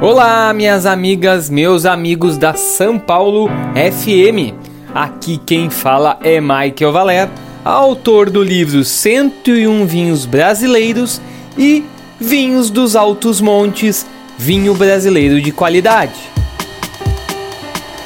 Olá, 0.00 0.54
minhas 0.54 0.86
amigas, 0.86 1.50
meus 1.50 1.84
amigos 1.84 2.38
da 2.38 2.54
São 2.54 3.00
Paulo 3.00 3.48
FM. 3.74 4.54
Aqui 4.94 5.40
quem 5.44 5.68
fala 5.70 6.20
é 6.22 6.40
Michael 6.40 6.92
Valer, 6.92 7.28
autor 7.64 8.30
do 8.30 8.40
livro 8.40 8.84
101 8.84 9.84
Vinhos 9.86 10.24
Brasileiros 10.24 11.20
e 11.58 11.84
Vinhos 12.20 12.70
dos 12.70 12.94
Altos 12.94 13.40
Montes, 13.40 14.06
vinho 14.38 14.72
brasileiro 14.72 15.40
de 15.40 15.50
qualidade. 15.50 16.37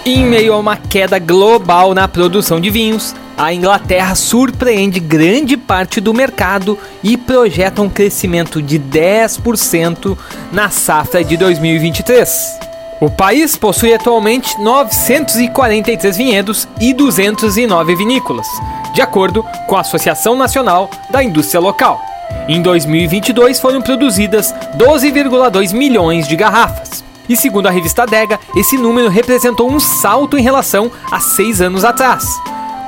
Em 0.05 0.25
meio 0.25 0.53
a 0.53 0.59
uma 0.59 0.77
queda 0.77 1.17
global 1.21 1.95
na 1.95 2.09
produção 2.09 2.61
de 2.61 2.71
vinhos, 2.71 3.15
a 3.39 3.55
Inglaterra 3.55 4.17
surpreende 4.17 4.99
grande 4.99 5.57
parte 5.57 6.01
do 6.01 6.13
mercado 6.13 6.77
e 7.05 7.17
projeta 7.17 7.83
um 7.83 7.89
crescimento 7.89 8.61
de 8.61 8.81
10% 8.81 10.19
na 10.51 10.71
safra 10.71 11.23
de 11.23 11.37
2023. 11.37 12.59
O 13.01 13.09
país 13.09 13.55
possui 13.55 13.95
atualmente 13.95 14.61
943 14.61 16.17
vinhedos 16.17 16.67
e 16.81 16.93
209 16.93 17.95
vinícolas, 17.95 18.49
de 18.93 19.01
acordo 19.01 19.45
com 19.69 19.77
a 19.77 19.83
Associação 19.83 20.35
Nacional 20.35 20.91
da 21.11 21.23
Indústria 21.23 21.61
Local. 21.61 22.01
Em 22.49 22.61
2022 22.61 23.61
foram 23.61 23.81
produzidas 23.81 24.53
12,2 24.77 25.73
milhões 25.73 26.27
de 26.27 26.35
garrafas. 26.35 27.12
E 27.29 27.37
segundo 27.37 27.67
a 27.67 27.71
revista 27.71 28.07
Dega, 28.07 28.39
esse 28.57 28.77
número 28.77 29.09
representou 29.09 29.71
um 29.71 29.79
salto 29.79 30.37
em 30.37 30.43
relação 30.43 30.91
a 31.11 31.21
seis 31.21 31.61
anos 31.61 31.85
atrás, 31.85 32.25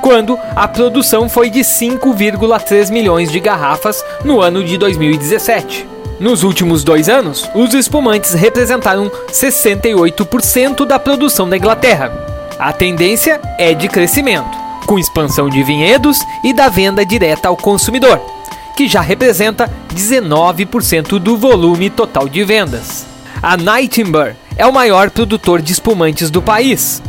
quando 0.01 0.37
a 0.55 0.67
produção 0.67 1.29
foi 1.29 1.49
de 1.49 1.61
5,3 1.61 2.91
milhões 2.91 3.31
de 3.31 3.39
garrafas 3.39 4.03
no 4.23 4.41
ano 4.41 4.63
de 4.63 4.77
2017. 4.77 5.87
Nos 6.19 6.43
últimos 6.43 6.83
dois 6.83 7.09
anos, 7.09 7.49
os 7.53 7.73
espumantes 7.73 8.33
representaram 8.33 9.11
68% 9.29 10.85
da 10.85 10.97
produção 10.97 11.49
da 11.49 11.57
Inglaterra. 11.57 12.11
A 12.57 12.71
tendência 12.71 13.41
é 13.57 13.73
de 13.73 13.89
crescimento, 13.89 14.57
com 14.85 14.97
expansão 14.97 15.49
de 15.49 15.61
vinhedos 15.61 16.17
e 16.43 16.53
da 16.53 16.69
venda 16.69 17.05
direta 17.05 17.49
ao 17.49 17.57
consumidor, 17.57 18.21
que 18.77 18.87
já 18.87 19.01
representa 19.01 19.69
19% 19.93 21.19
do 21.19 21.37
volume 21.37 21.89
total 21.89 22.29
de 22.29 22.43
vendas. 22.45 23.14
A 23.41 23.57
Nightingale 23.57 24.35
é 24.57 24.65
o 24.65 24.73
maior 24.73 25.09
produtor 25.09 25.61
de 25.61 25.73
espumantes 25.73 26.29
do 26.29 26.41
país. 26.41 27.01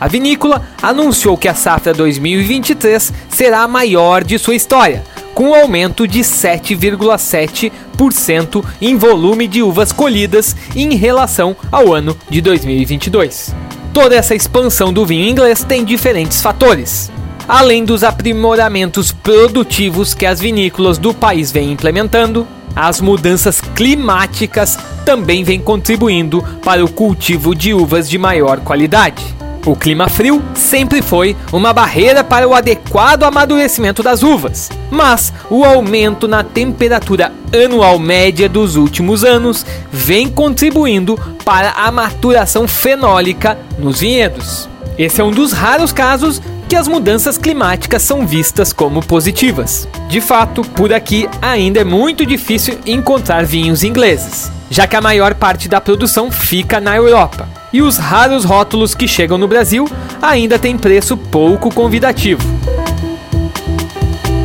A 0.00 0.08
vinícola 0.08 0.66
anunciou 0.82 1.36
que 1.36 1.48
a 1.48 1.54
safra 1.54 1.92
2023 1.92 3.12
será 3.28 3.60
a 3.62 3.68
maior 3.68 4.24
de 4.24 4.38
sua 4.38 4.54
história, 4.54 5.04
com 5.34 5.50
um 5.50 5.54
aumento 5.54 6.08
de 6.08 6.20
7,7% 6.20 8.64
em 8.80 8.96
volume 8.96 9.46
de 9.46 9.62
uvas 9.62 9.92
colhidas 9.92 10.56
em 10.74 10.96
relação 10.96 11.54
ao 11.70 11.92
ano 11.92 12.16
de 12.28 12.40
2022. 12.40 13.54
Toda 13.92 14.14
essa 14.14 14.34
expansão 14.34 14.90
do 14.92 15.04
vinho 15.04 15.28
inglês 15.28 15.64
tem 15.64 15.84
diferentes 15.84 16.40
fatores. 16.40 17.10
Além 17.46 17.84
dos 17.84 18.02
aprimoramentos 18.04 19.12
produtivos 19.12 20.14
que 20.14 20.24
as 20.24 20.40
vinícolas 20.40 20.96
do 20.96 21.12
país 21.12 21.50
vêm 21.50 21.72
implementando, 21.72 22.46
as 22.74 23.00
mudanças 23.00 23.60
climáticas 23.60 24.78
também 25.04 25.42
vêm 25.44 25.60
contribuindo 25.60 26.42
para 26.64 26.84
o 26.84 26.90
cultivo 26.90 27.54
de 27.54 27.74
uvas 27.74 28.08
de 28.08 28.18
maior 28.18 28.60
qualidade. 28.60 29.40
O 29.66 29.76
clima 29.76 30.08
frio 30.08 30.42
sempre 30.54 31.02
foi 31.02 31.36
uma 31.52 31.72
barreira 31.72 32.24
para 32.24 32.48
o 32.48 32.54
adequado 32.54 33.24
amadurecimento 33.24 34.02
das 34.02 34.22
uvas, 34.22 34.70
mas 34.90 35.32
o 35.50 35.64
aumento 35.64 36.26
na 36.26 36.42
temperatura 36.42 37.30
anual 37.52 37.98
média 37.98 38.48
dos 38.48 38.76
últimos 38.76 39.22
anos 39.22 39.66
vem 39.92 40.30
contribuindo 40.30 41.18
para 41.44 41.72
a 41.72 41.90
maturação 41.92 42.66
fenólica 42.66 43.58
nos 43.78 44.00
vinhedos. 44.00 44.66
Esse 44.96 45.20
é 45.20 45.24
um 45.24 45.30
dos 45.30 45.52
raros 45.52 45.92
casos 45.92 46.40
que 46.70 46.76
as 46.76 46.86
mudanças 46.86 47.36
climáticas 47.36 48.00
são 48.00 48.24
vistas 48.24 48.72
como 48.72 49.04
positivas. 49.04 49.88
De 50.08 50.20
fato, 50.20 50.62
por 50.62 50.92
aqui 50.92 51.28
ainda 51.42 51.80
é 51.80 51.84
muito 51.84 52.24
difícil 52.24 52.78
encontrar 52.86 53.44
vinhos 53.44 53.82
ingleses, 53.82 54.52
já 54.70 54.86
que 54.86 54.94
a 54.94 55.00
maior 55.00 55.34
parte 55.34 55.68
da 55.68 55.80
produção 55.80 56.30
fica 56.30 56.78
na 56.78 56.94
Europa. 56.94 57.48
E 57.72 57.82
os 57.82 57.96
raros 57.96 58.44
rótulos 58.44 58.94
que 58.94 59.08
chegam 59.08 59.36
no 59.36 59.48
Brasil 59.48 59.84
ainda 60.22 60.60
têm 60.60 60.78
preço 60.78 61.16
pouco 61.16 61.74
convidativo. 61.74 62.42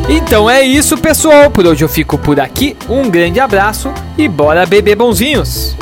Então 0.08 0.50
é 0.50 0.62
isso, 0.64 0.98
pessoal. 0.98 1.48
Por 1.48 1.64
hoje 1.64 1.84
eu 1.84 1.88
fico 1.88 2.18
por 2.18 2.40
aqui. 2.40 2.76
Um 2.88 3.08
grande 3.08 3.38
abraço 3.38 3.94
e 4.18 4.26
bora 4.26 4.66
beber 4.66 4.96
bonzinhos! 4.96 5.76